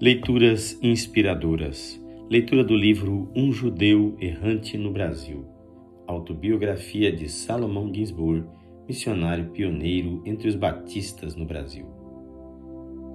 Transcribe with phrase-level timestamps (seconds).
[0.00, 2.00] Leituras inspiradoras.
[2.30, 5.44] Leitura do livro Um Judeu Errante no Brasil.
[6.06, 8.46] Autobiografia de Salomão Ginsburg,
[8.86, 11.84] missionário pioneiro entre os batistas no Brasil.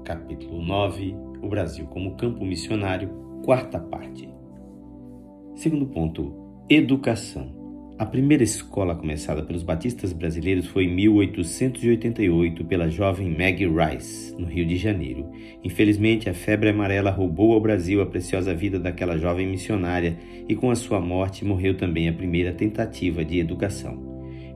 [0.04, 3.08] Capítulo 9 O Brasil como campo missionário,
[3.46, 4.28] quarta parte.
[5.56, 6.36] Segundo ponto:
[6.70, 7.63] Educação.
[8.00, 14.48] A primeira escola começada pelos batistas brasileiros foi em 1888 pela jovem Maggie Rice, no
[14.48, 15.30] Rio de Janeiro.
[15.64, 20.18] Infelizmente, a febre amarela roubou ao Brasil a preciosa vida daquela jovem missionária
[20.50, 24.02] e com a sua morte morreu também a primeira tentativa de educação.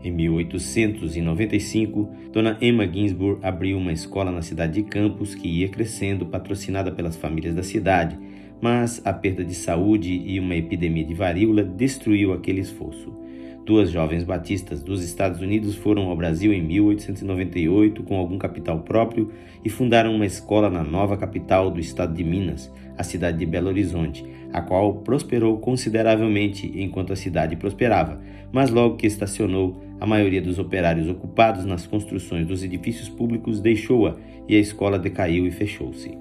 [0.03, 6.25] Em 1895, Dona Emma Ginsburg abriu uma escola na cidade de Campos que ia crescendo,
[6.25, 8.17] patrocinada pelas famílias da cidade,
[8.59, 13.26] mas a perda de saúde e uma epidemia de varíola destruiu aquele esforço.
[13.67, 19.29] Duas jovens batistas dos Estados Unidos foram ao Brasil em 1898 com algum capital próprio
[19.61, 23.67] e fundaram uma escola na nova capital do estado de Minas, a cidade de Belo
[23.67, 28.21] Horizonte, a qual prosperou consideravelmente enquanto a cidade prosperava,
[28.53, 34.15] mas logo que estacionou, a maioria dos operários ocupados nas construções dos edifícios públicos deixou-a
[34.47, 36.17] e a escola decaiu e fechou-se.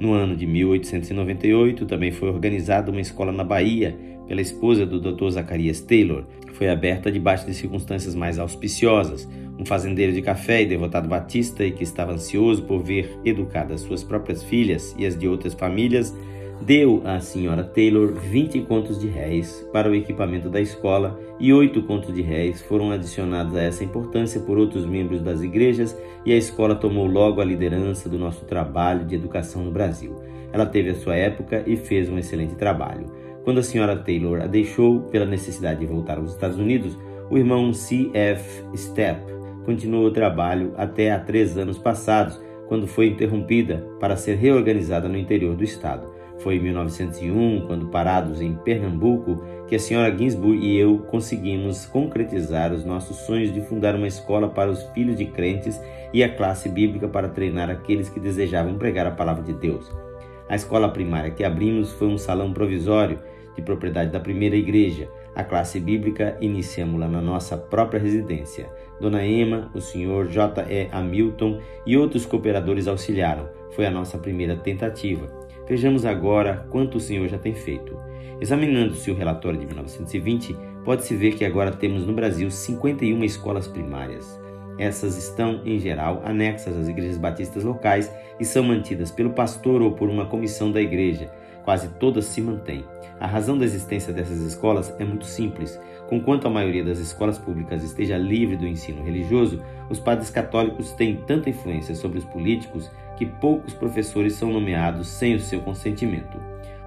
[0.00, 3.94] No ano de 1898 também foi organizada uma escola na Bahia
[4.28, 5.30] pela esposa do Dr.
[5.30, 9.28] Zacarias Taylor, foi aberta debaixo de circunstâncias mais auspiciosas.
[9.58, 14.04] Um fazendeiro de café e devotado batista e que estava ansioso por ver educadas suas
[14.04, 16.14] próprias filhas e as de outras famílias,
[16.60, 21.82] deu à senhora Taylor 20 contos de réis para o equipamento da escola e oito
[21.84, 26.36] contos de réis foram adicionados a essa importância por outros membros das igrejas e a
[26.36, 30.16] escola tomou logo a liderança do nosso trabalho de educação no Brasil.
[30.52, 33.06] Ela teve a sua época e fez um excelente trabalho.
[33.48, 36.98] Quando a senhora Taylor a deixou pela necessidade de voltar aos Estados Unidos,
[37.30, 38.62] o irmão C.F.
[38.76, 39.22] Stepp
[39.64, 45.16] continuou o trabalho até há três anos passados, quando foi interrompida para ser reorganizada no
[45.16, 46.12] interior do estado.
[46.40, 52.70] Foi em 1901, quando parados em Pernambuco, que a senhora Ginsburg e eu conseguimos concretizar
[52.74, 55.80] os nossos sonhos de fundar uma escola para os filhos de crentes
[56.12, 59.90] e a classe bíblica para treinar aqueles que desejavam pregar a palavra de Deus.
[60.50, 63.18] A escola primária que abrimos foi um salão provisório
[63.58, 65.08] de propriedade da primeira igreja.
[65.34, 68.70] A classe bíblica iniciamos-la na nossa própria residência.
[69.00, 70.62] Dona Emma, o senhor J.
[70.70, 70.88] E.
[70.92, 73.48] Hamilton e outros cooperadores auxiliaram.
[73.72, 75.26] Foi a nossa primeira tentativa.
[75.68, 77.98] Vejamos agora quanto o senhor já tem feito.
[78.40, 84.40] Examinando-se o relatório de 1920, pode-se ver que agora temos no Brasil 51 escolas primárias.
[84.78, 89.92] Essas estão, em geral, anexas às igrejas batistas locais e são mantidas pelo pastor ou
[89.92, 91.28] por uma comissão da igreja,
[91.68, 92.82] quase todas se mantêm.
[93.20, 95.78] A razão da existência dessas escolas é muito simples.
[96.08, 101.16] Conquanto a maioria das escolas públicas esteja livre do ensino religioso, os padres católicos têm
[101.26, 106.40] tanta influência sobre os políticos que poucos professores são nomeados sem o seu consentimento.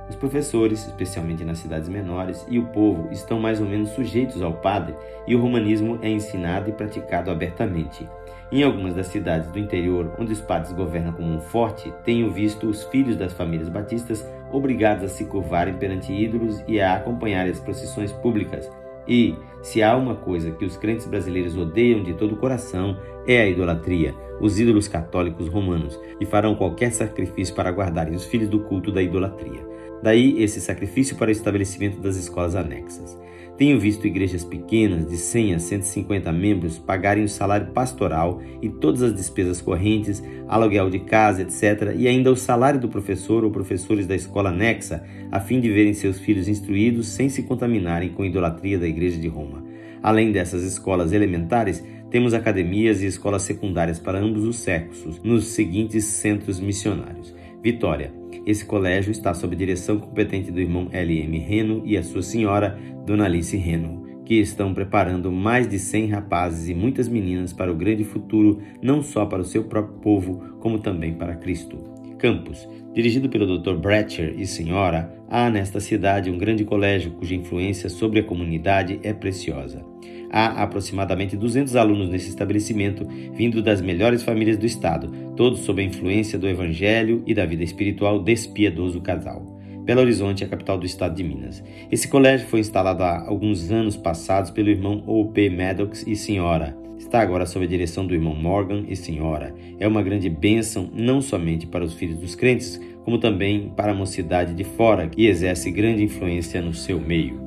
[0.10, 4.54] Os professores, especialmente nas cidades menores, e o povo estão mais ou menos sujeitos ao
[4.54, 4.96] padre
[5.28, 8.10] e o romanismo é ensinado e praticado abertamente.
[8.52, 12.68] Em algumas das cidades do interior, onde os padres governam como um forte, tenho visto
[12.68, 17.60] os filhos das famílias batistas obrigados a se curvarem perante ídolos e a acompanharem as
[17.60, 18.70] procissões públicas.
[19.08, 22.98] E, se há uma coisa que os crentes brasileiros odeiam de todo o coração,
[23.28, 28.50] é a idolatria, os ídolos católicos romanos, e farão qualquer sacrifício para guardarem os filhos
[28.50, 29.66] do culto da idolatria.
[30.02, 33.20] Daí esse sacrifício para o estabelecimento das escolas anexas.
[33.62, 39.04] Tenho visto igrejas pequenas, de 100 a 150 membros, pagarem o salário pastoral e todas
[39.04, 44.08] as despesas correntes, aluguel de casa, etc., e ainda o salário do professor ou professores
[44.08, 48.26] da escola anexa, a fim de verem seus filhos instruídos sem se contaminarem com a
[48.28, 49.64] idolatria da Igreja de Roma.
[50.02, 56.06] Além dessas escolas elementares, temos academias e escolas secundárias para ambos os sexos, nos seguintes
[56.06, 57.32] centros missionários.
[57.62, 58.21] Vitória.
[58.46, 61.38] Esse colégio está sob direção competente do irmão L.M.
[61.38, 66.70] Reno e a sua senhora, Dona Alice Reno, que estão preparando mais de 100 rapazes
[66.70, 70.80] e muitas meninas para o grande futuro, não só para o seu próprio povo, como
[70.80, 71.78] também para Cristo.
[72.18, 72.68] Campus.
[72.94, 73.76] Dirigido pelo Dr.
[73.76, 79.14] Bratcher e senhora, há nesta cidade um grande colégio cuja influência sobre a comunidade é
[79.14, 79.82] preciosa.
[80.30, 85.86] Há aproximadamente 200 alunos nesse estabelecimento, vindo das melhores famílias do estado, todos sob a
[85.86, 89.60] influência do evangelho e da vida espiritual desse piedoso casal.
[89.84, 91.64] Belo Horizonte é a capital do estado de Minas.
[91.92, 95.50] Esse colégio foi instalado há alguns anos passados pelo irmão O.P.
[95.50, 96.78] Maddox e senhora.
[96.98, 99.54] Está agora sob a direção do irmão Morgan e senhora.
[99.80, 103.96] É uma grande bênção não somente para os filhos dos crentes, como também para a
[103.96, 107.40] mocidade de fora, que exerce grande influência no seu meio.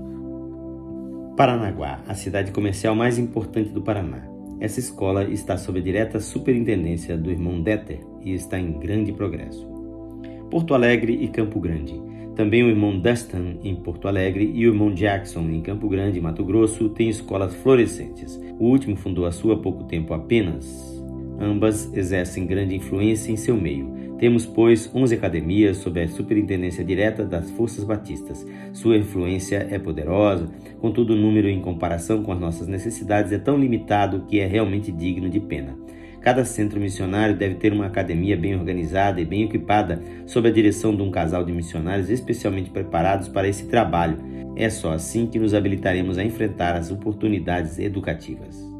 [1.37, 4.23] Paranaguá, a cidade comercial mais importante do Paraná.
[4.61, 9.67] Essa escola está sob a direta superintendência do irmão Deter e está em grande progresso.
[10.51, 12.01] Porto Alegre e Campo Grande.
[12.37, 16.45] Também o irmão Dustin, em Porto Alegre, e o irmão Jackson, em Campo Grande, Mato
[16.45, 18.41] Grosso, têm escolas florescentes.
[18.59, 20.94] O último fundou a sua há pouco tempo apenas.
[21.41, 24.05] Ambas exercem grande influência em seu meio.
[24.19, 28.47] Temos, pois, 11 academias sob a superintendência direta das Forças Batistas.
[28.73, 30.49] Sua influência é poderosa,
[30.81, 34.93] contudo, o número em comparação com as nossas necessidades é tão limitado que é realmente
[34.93, 35.77] digno de pena.
[36.21, 40.97] Cada centro missionário deve ter uma academia bem organizada e bem equipada, sob a direção
[40.97, 44.17] de um casal de missionários especialmente preparados para esse trabalho.
[44.57, 48.74] É só assim que nos habilitaremos a enfrentar as oportunidades educativas.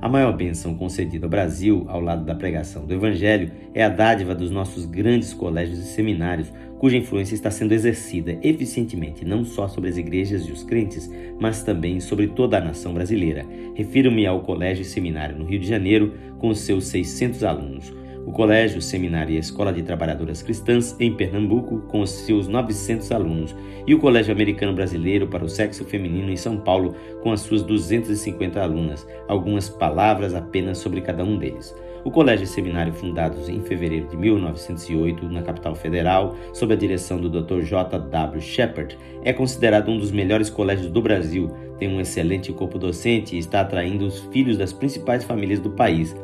[0.00, 4.32] A maior bênção concedida ao Brasil, ao lado da pregação do Evangelho, é a dádiva
[4.32, 9.90] dos nossos grandes colégios e seminários, cuja influência está sendo exercida eficientemente não só sobre
[9.90, 11.10] as igrejas e os crentes,
[11.40, 13.44] mas também sobre toda a nação brasileira.
[13.74, 17.92] Refiro-me ao Colégio e Seminário no Rio de Janeiro, com seus 600 alunos
[18.28, 23.56] o Colégio, Seminário e a Escola de Trabalhadoras Cristãs em Pernambuco, com seus 900 alunos,
[23.86, 27.62] e o Colégio Americano Brasileiro para o Sexo Feminino em São Paulo, com as suas
[27.62, 31.74] 250 alunas, algumas palavras apenas sobre cada um deles.
[32.04, 37.18] O Colégio e Seminário, fundados em fevereiro de 1908 na capital federal, sob a direção
[37.18, 37.62] do Dr.
[37.62, 37.98] J.
[37.98, 38.42] W.
[38.42, 43.38] Shepard, é considerado um dos melhores colégios do Brasil, tem um excelente corpo docente e
[43.38, 46.14] está atraindo os filhos das principais famílias do país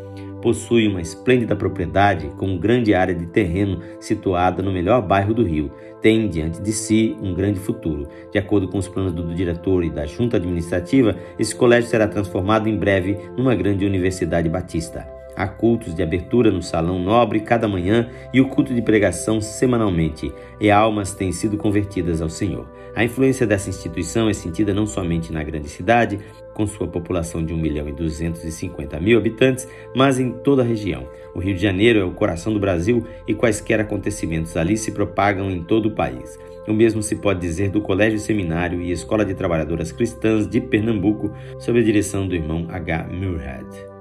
[0.45, 5.73] possui uma esplêndida propriedade com grande área de terreno situada no melhor bairro do Rio.
[6.03, 8.07] Tem diante de si um grande futuro.
[8.31, 12.69] De acordo com os planos do diretor e da junta administrativa, esse colégio será transformado
[12.69, 15.14] em breve numa grande universidade batista.
[15.37, 20.33] Há cultos de abertura no Salão Nobre cada manhã e o culto de pregação semanalmente,
[20.61, 22.67] e almas têm sido convertidas ao Senhor.
[22.95, 26.21] A influência dessa instituição é sentida não somente na grande cidade,
[26.55, 31.09] com sua população de 1 milhão e 250 mil habitantes, mas em toda a região.
[31.35, 35.51] O Rio de Janeiro é o coração do Brasil e quaisquer acontecimentos ali se propagam
[35.51, 36.39] em todo o país.
[36.67, 41.33] O mesmo se pode dizer do Colégio Seminário e Escola de Trabalhadoras Cristãs de Pernambuco,
[41.59, 43.09] sob a direção do irmão H.
[43.11, 43.94] Murhead.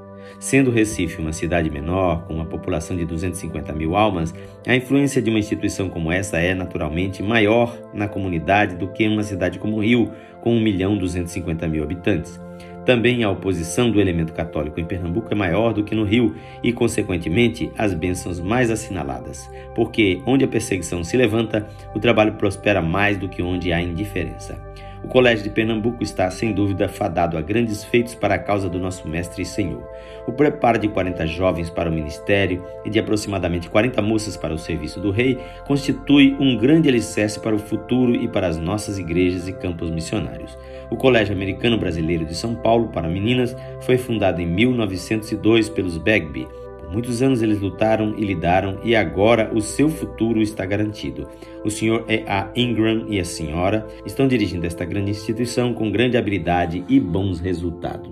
[0.43, 4.35] Sendo Recife uma cidade menor, com uma população de 250 mil almas,
[4.67, 9.23] a influência de uma instituição como essa é naturalmente maior na comunidade do que uma
[9.23, 10.11] cidade como Rio,
[10.41, 12.41] com 1 milhão 250 mil habitantes.
[12.85, 16.73] Também a oposição do elemento católico em Pernambuco é maior do que no Rio e,
[16.73, 23.17] consequentemente, as bênçãos mais assinaladas, porque onde a perseguição se levanta, o trabalho prospera mais
[23.17, 24.61] do que onde há indiferença.
[25.03, 28.79] O Colégio de Pernambuco está, sem dúvida, fadado a grandes feitos para a causa do
[28.79, 29.83] nosso Mestre e Senhor.
[30.25, 34.57] O preparo de 40 jovens para o ministério e de aproximadamente 40 moças para o
[34.57, 39.47] serviço do Rei constitui um grande alicerce para o futuro e para as nossas igrejas
[39.47, 40.57] e campos missionários.
[40.89, 46.47] O Colégio Americano Brasileiro de São Paulo para Meninas foi fundado em 1902 pelos Bagby
[46.93, 51.27] muitos anos eles lutaram e lidaram e agora o seu futuro está garantido.
[51.65, 56.15] O senhor é a Ingram e a senhora estão dirigindo esta grande instituição com grande
[56.15, 58.11] habilidade e bons resultados.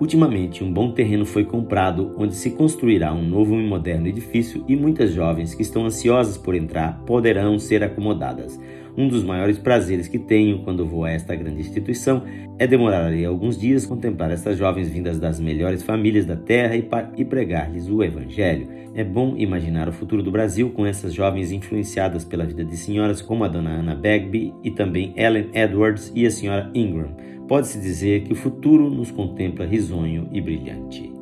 [0.00, 4.74] Ultimamente, um bom terreno foi comprado onde se construirá um novo e moderno edifício e
[4.74, 8.58] muitas jovens que estão ansiosas por entrar poderão ser acomodadas.
[8.96, 12.24] Um dos maiores prazeres que tenho quando vou a esta grande instituição
[12.58, 16.86] é demorar ali alguns dias contemplar estas jovens vindas das melhores famílias da terra e,
[17.16, 18.68] e pregar-lhes o Evangelho.
[18.94, 23.22] É bom imaginar o futuro do Brasil com essas jovens influenciadas pela vida de senhoras
[23.22, 27.16] como a dona Anna Bagby e também Ellen Edwards e a senhora Ingram.
[27.46, 31.12] Pode-se dizer que o futuro nos contempla risonho e brilhante.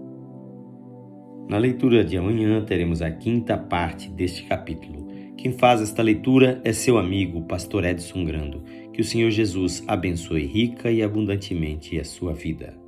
[1.49, 5.08] Na leitura de amanhã teremos a quinta parte deste capítulo.
[5.39, 8.61] Quem faz esta leitura é seu amigo, pastor Edson Grando.
[8.93, 12.88] Que o Senhor Jesus abençoe rica e abundantemente a sua vida.